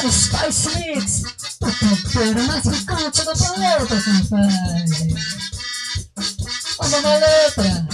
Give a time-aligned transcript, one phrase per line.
[0.00, 1.22] para Spice Mix,
[1.60, 5.14] o tempero mais picante do planeta, compadre.
[6.78, 7.88] Olha na letra.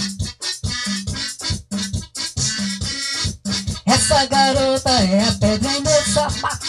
[3.87, 6.65] Essa garota é a pedra em meu sapato.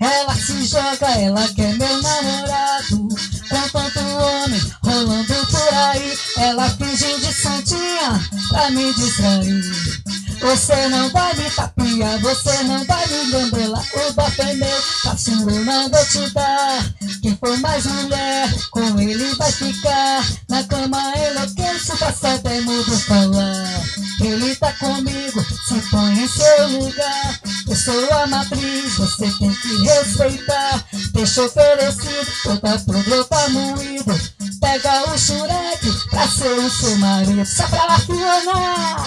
[0.00, 3.08] Ela se joga, ela quer meu namorado.
[3.50, 10.13] Com tanto homem rolando por aí, ela finge de santinha pra me distrair.
[10.40, 13.84] Você não vai me tapiar, você não vai me gambelar.
[13.94, 16.94] O bafo é meu, eu não vou te dar.
[17.22, 20.24] Quem for mais mulher, com ele vai ficar.
[20.48, 23.82] Na cama enlouqueço, passa até mudo falar.
[24.20, 27.40] Ele tá comigo, se põe em seu lugar.
[27.68, 30.84] Eu sou a matriz, você tem que respeitar.
[31.12, 34.20] Deixa oferecido, outra pro tá moído.
[34.60, 37.44] Pega o xureque pra ser o seu marido.
[37.46, 39.04] Só pra lá, Fiona!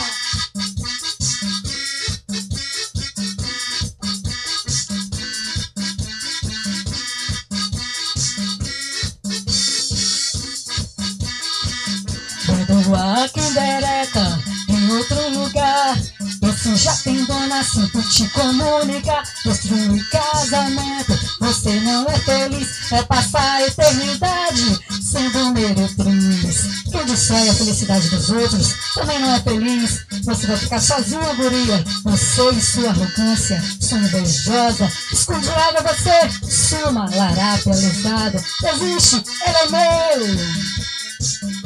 [16.77, 19.23] Já tem dona, sinto te comunicar.
[19.43, 22.91] Destruir casamento, você não é feliz.
[22.91, 26.83] É passar a eternidade sendo meretriz.
[26.91, 30.05] Quem destrói a felicidade dos outros também não é feliz.
[30.23, 31.83] Você vai ficar sozinho, guria.
[32.03, 34.91] Você e sua arrogância, sua invejosa.
[35.11, 38.43] Esconde logo você, suma, larápia, lesada.
[38.63, 41.56] Existe, ele é meu.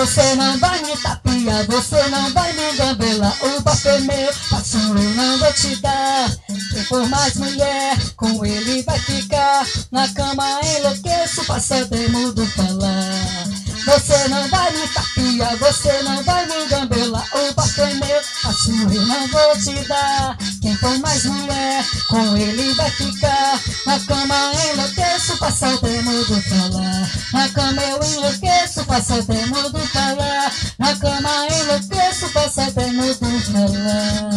[0.00, 3.36] Você não vai me tapiar, você não vai me gambelar.
[3.44, 6.30] O papel meu, passo eu não vou te dar.
[6.72, 9.66] Se for mais mulher, com ele vai ficar.
[9.92, 13.50] Na cama enlouqueço, passa até mudo falar.
[13.84, 17.26] Você não vai me tapiar, você não vai me gambelar.
[17.34, 20.38] O papel meu, passo eu não vou te dar.
[20.62, 23.60] Quem for mais mulher, com ele vai ficar.
[23.84, 27.10] Na cama enlouqueço, passa até mudo falar.
[27.32, 28.59] Na cama eu enlouqueço,
[28.90, 30.52] passa até mudo falar.
[30.76, 34.30] Na cama enlouqueço, passa até mudo falar.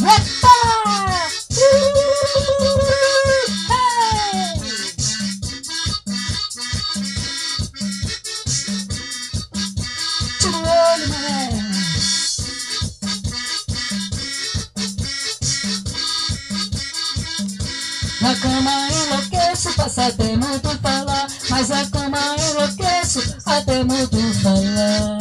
[0.00, 0.56] Epa!
[18.20, 20.75] Na cama enlouqueço, passa até muito
[21.76, 22.18] da cama
[22.50, 25.15] enlouqueço até muito falar.